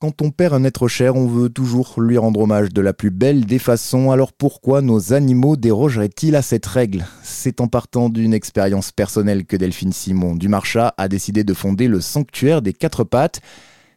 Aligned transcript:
Quand 0.00 0.22
on 0.22 0.30
perd 0.30 0.54
un 0.54 0.64
être 0.64 0.88
cher, 0.88 1.14
on 1.14 1.26
veut 1.26 1.50
toujours 1.50 2.00
lui 2.00 2.16
rendre 2.16 2.40
hommage 2.40 2.70
de 2.70 2.80
la 2.80 2.94
plus 2.94 3.10
belle 3.10 3.44
des 3.44 3.58
façons. 3.58 4.10
Alors 4.10 4.32
pourquoi 4.32 4.80
nos 4.80 5.12
animaux 5.12 5.56
dérogeraient-ils 5.56 6.36
à 6.36 6.40
cette 6.40 6.64
règle? 6.64 7.04
C'est 7.22 7.60
en 7.60 7.66
partant 7.66 8.08
d'une 8.08 8.32
expérience 8.32 8.92
personnelle 8.92 9.44
que 9.44 9.58
Delphine 9.58 9.92
Simon 9.92 10.36
du 10.36 10.48
Marchat 10.48 10.94
a 10.96 11.06
décidé 11.08 11.44
de 11.44 11.52
fonder 11.52 11.86
le 11.86 12.00
Sanctuaire 12.00 12.62
des 12.62 12.72
Quatre 12.72 13.04
Pattes. 13.04 13.42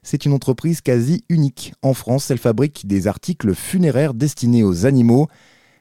C'est 0.02 0.26
une 0.26 0.34
entreprise 0.34 0.82
quasi 0.82 1.24
unique. 1.30 1.74
En 1.82 1.94
France, 1.94 2.30
elle 2.30 2.38
fabrique 2.38 2.86
des 2.86 3.08
articles 3.08 3.56
funéraires 3.56 4.14
destinés 4.14 4.66
aux 4.66 4.86
animaux. 4.86 5.30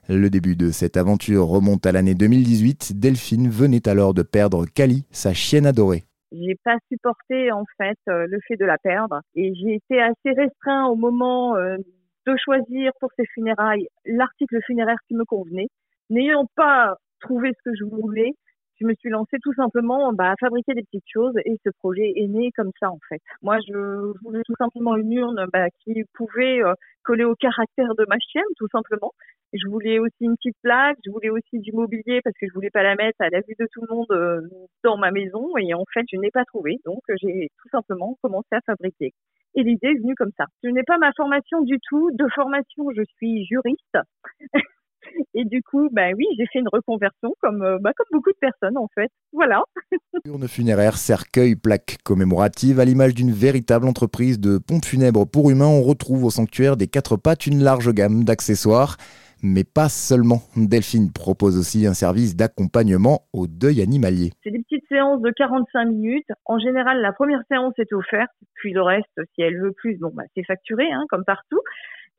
Le 0.08 0.30
début 0.30 0.54
de 0.54 0.70
cette 0.70 0.96
aventure 0.96 1.48
remonte 1.48 1.84
à 1.84 1.90
l'année 1.90 2.14
2018. 2.14 2.92
Delphine 3.00 3.50
venait 3.50 3.88
alors 3.88 4.14
de 4.14 4.22
perdre 4.22 4.66
Kali, 4.66 5.04
sa 5.10 5.34
chienne 5.34 5.66
adorée 5.66 6.04
j'ai 6.32 6.56
pas 6.64 6.76
supporté 6.88 7.52
en 7.52 7.64
fait 7.76 7.98
euh, 8.08 8.26
le 8.28 8.38
fait 8.46 8.56
de 8.56 8.64
la 8.64 8.78
perdre 8.78 9.20
et 9.34 9.54
j'ai 9.54 9.74
été 9.74 10.00
assez 10.00 10.32
restreint 10.36 10.86
au 10.86 10.96
moment 10.96 11.56
euh, 11.56 11.76
de 12.26 12.34
choisir 12.42 12.92
pour 13.00 13.10
ces 13.16 13.26
funérailles 13.34 13.86
l'article 14.06 14.58
funéraire 14.66 14.98
qui 15.08 15.14
me 15.14 15.24
convenait. 15.24 15.68
N'ayant 16.10 16.46
pas 16.56 16.96
trouvé 17.20 17.50
ce 17.52 17.70
que 17.70 17.76
je 17.76 17.84
voulais, 17.84 18.32
je 18.82 18.86
me 18.86 18.94
suis 18.94 19.10
lancée 19.10 19.38
tout 19.42 19.54
simplement 19.54 20.12
bah, 20.12 20.32
à 20.32 20.34
fabriquer 20.40 20.74
des 20.74 20.82
petites 20.82 21.08
choses 21.12 21.34
et 21.44 21.56
ce 21.64 21.70
projet 21.78 22.12
est 22.16 22.26
né 22.26 22.50
comme 22.56 22.70
ça 22.80 22.90
en 22.90 22.98
fait. 23.08 23.20
Moi, 23.42 23.58
je 23.66 24.12
voulais 24.24 24.42
tout 24.44 24.56
simplement 24.58 24.96
une 24.96 25.12
urne 25.12 25.46
bah, 25.52 25.68
qui 25.82 26.02
pouvait 26.14 26.62
euh, 26.62 26.74
coller 27.04 27.24
au 27.24 27.34
caractère 27.34 27.94
de 27.94 28.04
ma 28.08 28.16
chienne, 28.18 28.42
tout 28.56 28.68
simplement. 28.72 29.12
Je 29.52 29.68
voulais 29.68 29.98
aussi 29.98 30.16
une 30.22 30.36
petite 30.36 30.56
plaque, 30.62 30.98
je 31.04 31.10
voulais 31.10 31.30
aussi 31.30 31.60
du 31.60 31.72
mobilier 31.72 32.20
parce 32.24 32.36
que 32.40 32.46
je 32.48 32.54
voulais 32.54 32.70
pas 32.70 32.82
la 32.82 32.96
mettre 32.96 33.20
à 33.20 33.28
la 33.28 33.40
vue 33.40 33.54
de 33.58 33.66
tout 33.70 33.82
le 33.82 33.94
monde 33.94 34.10
euh, 34.10 34.40
dans 34.82 34.96
ma 34.96 35.10
maison 35.10 35.56
et 35.58 35.74
en 35.74 35.84
fait, 35.92 36.04
je 36.10 36.18
n'ai 36.18 36.30
pas 36.30 36.44
trouvé. 36.44 36.78
Donc, 36.84 37.02
j'ai 37.20 37.48
tout 37.62 37.68
simplement 37.70 38.16
commencé 38.22 38.48
à 38.52 38.60
fabriquer. 38.66 39.12
Et 39.54 39.62
l'idée 39.62 39.88
est 39.88 40.00
venue 40.00 40.14
comme 40.14 40.32
ça. 40.38 40.46
Je 40.64 40.70
n'ai 40.70 40.82
pas 40.82 40.96
ma 40.96 41.12
formation 41.14 41.60
du 41.60 41.78
tout. 41.86 42.10
De 42.14 42.26
formation, 42.34 42.88
je 42.96 43.02
suis 43.16 43.44
juriste. 43.44 43.98
Et 45.34 45.44
du 45.44 45.62
coup, 45.62 45.88
ben 45.92 46.14
oui, 46.16 46.26
j'ai 46.38 46.46
fait 46.52 46.58
une 46.58 46.68
reconversion 46.72 47.34
comme, 47.40 47.78
bah, 47.80 47.92
comme 47.96 48.06
beaucoup 48.12 48.30
de 48.30 48.38
personnes 48.40 48.78
en 48.78 48.88
fait. 48.94 49.10
Voilà. 49.32 49.62
Urne 50.24 50.48
funéraire, 50.48 50.96
cercueil, 50.96 51.56
plaque 51.56 51.98
commémorative, 52.04 52.80
à 52.80 52.84
l'image 52.84 53.14
d'une 53.14 53.32
véritable 53.32 53.86
entreprise 53.86 54.40
de 54.40 54.58
pompes 54.58 54.84
funèbres 54.84 55.26
pour 55.26 55.50
humains, 55.50 55.66
on 55.66 55.82
retrouve 55.82 56.24
au 56.24 56.30
sanctuaire 56.30 56.76
des 56.76 56.86
quatre 56.86 57.16
pattes 57.16 57.46
une 57.46 57.62
large 57.62 57.92
gamme 57.92 58.24
d'accessoires. 58.24 58.96
Mais 59.44 59.64
pas 59.64 59.88
seulement. 59.88 60.38
Delphine 60.56 61.12
propose 61.12 61.58
aussi 61.58 61.84
un 61.84 61.94
service 61.94 62.36
d'accompagnement 62.36 63.22
au 63.32 63.48
deuil 63.48 63.82
animalier. 63.82 64.30
C'est 64.44 64.52
des 64.52 64.62
petites 64.62 64.86
séances 64.88 65.20
de 65.20 65.32
45 65.32 65.86
minutes. 65.86 66.28
En 66.44 66.60
général, 66.60 67.00
la 67.00 67.12
première 67.12 67.42
séance 67.50 67.74
est 67.78 67.92
offerte, 67.92 68.30
puis 68.54 68.72
le 68.72 68.82
reste, 68.82 69.20
si 69.34 69.42
elle 69.42 69.60
veut 69.60 69.72
plus, 69.72 69.98
bon, 69.98 70.12
bah, 70.14 70.22
c'est 70.36 70.44
facturé, 70.44 70.92
hein, 70.92 71.04
comme 71.08 71.24
partout. 71.24 71.60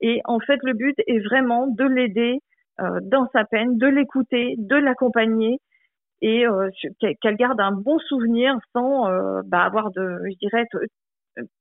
Et 0.01 0.19
en 0.25 0.39
fait, 0.41 0.59
le 0.63 0.73
but 0.73 0.95
est 1.07 1.19
vraiment 1.19 1.67
de 1.67 1.85
l'aider 1.85 2.41
dans 2.79 3.27
sa 3.33 3.45
peine, 3.45 3.77
de 3.77 3.88
l'écouter, 3.88 4.55
de 4.57 4.75
l'accompagner 4.75 5.59
et 6.21 6.47
euh, 6.47 6.69
qu'elle 6.99 7.35
garde 7.35 7.59
un 7.59 7.71
bon 7.71 7.99
souvenir 7.99 8.55
sans 8.71 9.09
euh, 9.09 9.41
bah, 9.45 9.63
avoir 9.63 9.91
de, 9.91 10.19
je 10.25 10.38
dirais, 10.38 10.65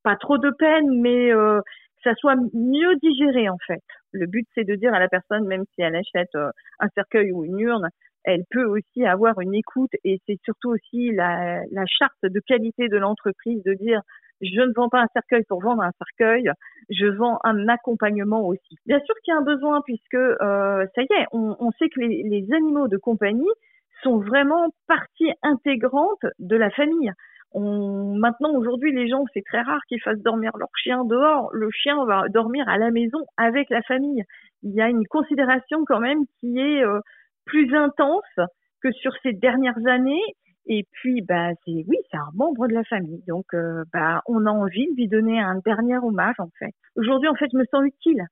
pas 0.02 0.16
trop 0.16 0.38
de 0.38 0.50
peine, 0.50 1.00
mais 1.00 1.30
que 1.30 1.60
ça 2.04 2.14
soit 2.14 2.36
mieux 2.54 2.96
digéré 3.02 3.48
en 3.48 3.58
fait. 3.66 3.82
Le 4.12 4.27
but 4.27 4.46
c'est 4.54 4.64
de 4.64 4.74
dire 4.74 4.94
à 4.94 5.00
la 5.00 5.08
personne, 5.08 5.46
même 5.46 5.64
si 5.74 5.82
elle 5.82 5.96
achète 5.96 6.34
un 6.34 6.88
cercueil 6.94 7.32
ou 7.32 7.44
une 7.44 7.58
urne, 7.58 7.88
elle 8.25 8.45
peut 8.51 8.65
aussi 8.65 9.05
avoir 9.05 9.41
une 9.41 9.55
écoute 9.55 9.91
et 10.05 10.20
c'est 10.27 10.39
surtout 10.45 10.70
aussi 10.70 11.12
la, 11.12 11.61
la 11.70 11.84
charte 11.87 12.23
de 12.23 12.41
qualité 12.41 12.89
de 12.89 12.97
l'entreprise 12.97 13.62
de 13.65 13.75
dire 13.75 14.01
je 14.42 14.61
ne 14.61 14.73
vends 14.75 14.89
pas 14.89 15.01
un 15.01 15.09
cercueil 15.12 15.45
pour 15.48 15.62
vendre 15.62 15.83
un 15.83 15.92
cercueil, 15.98 16.50
je 16.91 17.06
vends 17.06 17.39
un 17.45 17.69
accompagnement 17.69 18.47
aussi. 18.47 18.77
Bien 18.87 19.00
sûr 19.00 19.15
qu'il 19.23 19.33
y 19.33 19.37
a 19.37 19.41
un 19.41 19.45
besoin 19.45 19.81
puisque 19.83 20.15
euh, 20.15 20.84
ça 20.95 21.03
y 21.03 21.06
est, 21.15 21.27
on, 21.33 21.56
on 21.61 21.70
sait 21.73 21.89
que 21.89 22.00
les, 22.00 22.23
les, 22.25 22.53
animaux 22.53 22.89
de 22.89 22.97
compagnie 22.97 23.48
sont 24.03 24.19
vraiment 24.19 24.66
partie 24.88 25.32
intégrante 25.43 26.27
de 26.41 26.56
la 26.56 26.71
famille. 26.71 27.12
On, 27.53 28.16
maintenant, 28.16 28.53
aujourd'hui, 28.55 28.93
les 28.93 29.09
gens, 29.09 29.25
c'est 29.32 29.44
très 29.44 29.61
rare 29.61 29.81
qu'ils 29.88 30.00
fassent 30.00 30.22
dormir 30.22 30.50
leur 30.59 30.71
chien 30.77 31.05
dehors. 31.05 31.50
Le 31.53 31.69
chien 31.71 32.05
va 32.06 32.28
dormir 32.28 32.69
à 32.69 32.78
la 32.78 32.91
maison 32.91 33.21
avec 33.37 33.71
la 33.71 33.82
famille. 33.82 34.25
Il 34.62 34.72
y 34.72 34.81
a 34.81 34.88
une 34.88 35.06
considération 35.06 35.84
quand 35.87 36.00
même 36.00 36.25
qui 36.41 36.59
est 36.59 36.82
euh, 36.82 36.99
plus 37.44 37.75
intense 37.75 38.38
que 38.82 38.91
sur 38.92 39.12
ces 39.22 39.32
dernières 39.32 39.86
années 39.86 40.22
et 40.66 40.84
puis, 40.92 41.22
bah, 41.22 41.50
c'est 41.64 41.84
oui, 41.88 41.97
c'est 42.10 42.16
un 42.16 42.30
membre 42.34 42.69
de 42.69 42.75
la 42.75 42.84
famille. 42.84 43.22
Donc, 43.26 43.47
euh, 43.54 43.84
bah, 43.92 44.22
on 44.26 44.47
a 44.47 44.50
envie 44.50 44.86
de 44.92 44.97
lui 44.97 45.08
donner 45.08 45.41
un 45.41 45.58
dernier 45.64 45.98
hommage, 45.98 46.36
en 46.38 46.48
fait. 46.58 46.72
Aujourd'hui, 46.97 47.28
en 47.28 47.34
fait, 47.34 47.48
je 47.52 47.58
me 47.58 47.64
sens 47.64 47.84
utile. 47.84 48.25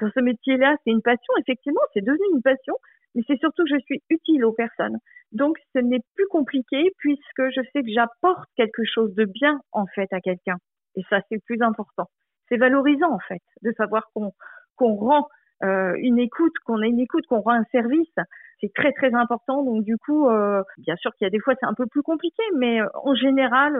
Dans 0.00 0.10
ce 0.14 0.20
métier-là, 0.20 0.76
c'est 0.82 0.90
une 0.90 1.02
passion. 1.02 1.34
Effectivement, 1.40 1.82
c'est 1.92 2.04
devenu 2.04 2.24
une 2.34 2.42
passion, 2.42 2.74
mais 3.14 3.22
c'est 3.26 3.38
surtout 3.38 3.64
que 3.64 3.70
je 3.76 3.80
suis 3.84 4.02
utile 4.08 4.44
aux 4.44 4.52
personnes. 4.52 4.98
Donc, 5.32 5.58
ce 5.74 5.80
n'est 5.80 6.00
plus 6.14 6.26
compliqué 6.28 6.90
puisque 6.98 7.50
je 7.54 7.60
sais 7.72 7.82
que 7.82 7.92
j'apporte 7.92 8.48
quelque 8.56 8.84
chose 8.84 9.14
de 9.14 9.24
bien, 9.26 9.60
en 9.72 9.86
fait, 9.86 10.10
à 10.12 10.20
quelqu'un. 10.20 10.56
Et 10.96 11.02
ça, 11.10 11.20
c'est 11.28 11.36
le 11.36 11.42
plus 11.44 11.60
important. 11.60 12.08
C'est 12.48 12.56
valorisant, 12.56 13.12
en 13.12 13.20
fait, 13.20 13.42
de 13.62 13.72
savoir 13.76 14.08
qu'on 14.14 14.32
qu'on 14.76 14.96
rend 14.96 15.28
une 15.62 16.18
écoute, 16.18 16.52
qu'on 16.64 16.82
a 16.82 16.86
une 16.86 17.00
écoute, 17.00 17.24
qu'on 17.26 17.40
rend 17.40 17.52
un 17.52 17.64
service, 17.72 18.12
c'est 18.60 18.72
très 18.74 18.92
très 18.92 19.14
important. 19.14 19.62
Donc 19.62 19.84
du 19.84 19.96
coup, 19.98 20.28
euh, 20.28 20.62
bien 20.78 20.96
sûr 20.96 21.12
qu'il 21.14 21.24
y 21.24 21.28
a 21.28 21.30
des 21.30 21.40
fois 21.40 21.54
c'est 21.60 21.66
un 21.66 21.74
peu 21.74 21.86
plus 21.86 22.02
compliqué, 22.02 22.42
mais 22.56 22.80
euh, 22.80 22.86
en 22.94 23.14
général, 23.14 23.74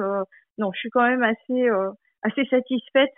non, 0.58 0.70
je 0.72 0.78
suis 0.78 0.90
quand 0.90 1.06
même 1.06 1.22
assez 1.22 1.68
assez 2.22 2.44
satisfaite 2.46 3.12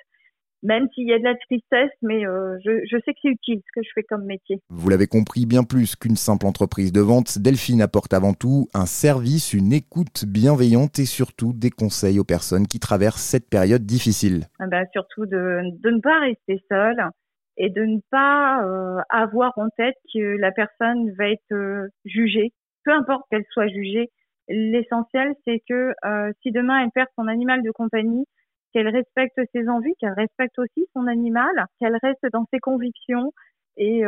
même 0.63 0.89
s'il 0.95 1.07
y 1.07 1.13
a 1.13 1.19
de 1.19 1.23
la 1.23 1.35
tristesse, 1.35 1.93
mais 2.03 2.23
je, 2.23 2.81
je, 2.91 2.97
sais 3.05 3.13
que 3.13 3.19
c'est 3.23 3.29
utile 3.29 3.61
ce 3.61 3.81
que 3.81 3.85
je 3.85 3.91
fais 3.95 4.03
comme 4.03 4.25
métier. 4.25 4.61
Vous 4.71 4.89
l'avez 4.89 5.07
compris, 5.07 5.47
bien 5.47 5.63
plus 5.63 5.95
qu'une 5.95 6.17
simple 6.17 6.47
entreprise 6.47 6.93
de 6.93 7.01
vente, 7.01 7.39
Delphine 7.39 7.83
apporte 7.83 8.13
avant 8.15 8.33
tout 8.33 8.67
un 8.75 8.87
service, 8.87 9.53
une 9.53 9.73
écoute 9.73 10.25
bienveillante 10.27 10.99
et 10.99 11.05
surtout 11.05 11.53
des 11.53 11.71
conseils 11.71 12.19
aux 12.19 12.25
personnes 12.25 12.67
qui 12.67 12.81
traversent 12.81 13.23
cette 13.23 13.49
période 13.49 13.85
difficile. 13.85 14.47
Ah 14.59 14.67
ben, 14.67 14.85
surtout 14.93 15.27
de, 15.27 15.61
de 15.79 15.91
ne 15.91 16.01
pas 16.01 16.19
rester 16.21 16.61
seule, 16.69 17.11
et 17.57 17.71
de 17.71 17.83
ne 17.83 18.01
pas 18.11 18.63
euh, 18.65 19.01
avoir 19.09 19.53
en 19.57 19.69
tête 19.71 19.97
que 20.13 20.37
la 20.37 20.53
personne 20.53 21.11
va 21.13 21.31
être 21.31 21.53
euh, 21.53 21.89
jugée, 22.05 22.53
peu 22.85 22.93
importe 22.93 23.25
qu'elle 23.31 23.45
soit 23.51 23.69
jugée. 23.69 24.11
L'essentiel, 24.49 25.35
c'est 25.45 25.61
que 25.69 25.93
euh, 26.05 26.33
si 26.43 26.53
demain 26.53 26.83
elle 26.83 26.91
perd 26.93 27.09
son 27.17 27.27
animal 27.27 27.63
de 27.63 27.71
compagnie, 27.71 28.27
qu'elle 28.73 28.89
respecte 28.89 29.41
ses 29.55 29.69
envies, 29.69 29.95
qu'elle 29.99 30.13
respecte 30.13 30.59
aussi 30.59 30.87
son 30.93 31.07
animal, 31.07 31.51
qu'elle 31.81 31.97
reste 32.03 32.27
dans 32.33 32.47
ses 32.53 32.61
convictions 32.61 33.33
et 33.79 34.03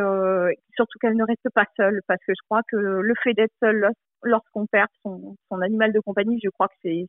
surtout 0.75 0.97
qu'elle 0.99 1.15
ne 1.15 1.23
reste 1.23 1.47
pas 1.53 1.65
seule, 1.77 2.01
parce 2.07 2.19
que 2.25 2.33
je 2.33 2.41
crois 2.49 2.61
que 2.67 2.75
le 2.75 3.13
fait 3.23 3.33
d'être 3.33 3.53
seule 3.61 3.91
lorsqu'on 4.23 4.65
perd 4.65 4.87
son, 5.03 5.35
animal 5.61 5.93
de 5.93 5.99
compagnie, 5.99 6.39
je 6.43 6.49
crois 6.49 6.67
que 6.67 6.73
c'est, 6.81 7.07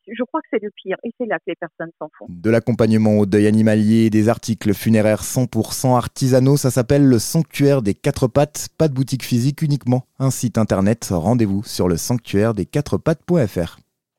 le 0.63 0.71
pire. 0.83 0.97
Et 1.05 1.13
c'est 1.19 1.27
là 1.27 1.39
que 1.39 1.45
les 1.49 1.55
personnes 1.55 1.91
s'en 1.99 2.11
font. 2.19 2.27
De 2.29 2.51
l'accompagnement 2.51 3.19
au 3.19 3.27
deuil 3.27 3.47
animalier, 3.47 4.11
des 4.11 4.29
articles 4.29 4.75
funéraires 4.75 5.23
100% 5.23 5.97
artisanaux, 5.97 6.57
ça 6.57 6.71
s'appelle 6.71 7.07
le 7.07 7.19
Sanctuaire 7.19 7.83
des 7.83 7.95
Quatre 7.95 8.29
Pattes. 8.29 8.69
Pas 8.77 8.89
de 8.89 8.95
boutique 8.95 9.25
physique 9.25 9.63
uniquement, 9.63 10.05
un 10.19 10.31
site 10.31 10.59
internet. 10.59 11.09
Rendez-vous 11.11 11.63
sur 11.65 11.89
le 11.89 11.97
sanctuaire 11.97 12.55
des 12.55 12.67
quatre 12.67 12.99
pattes.fr. 12.99 13.79